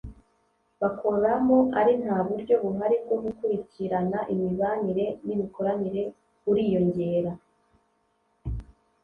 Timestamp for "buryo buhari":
2.27-2.95